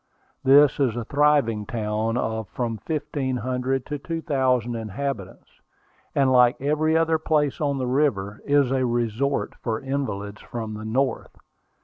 [0.43, 5.61] This is a thriving town of from fifteen hundred to two thousand inhabitants,
[6.15, 10.85] and, like every other place on the river, is a resort for invalids from the
[10.85, 11.35] North.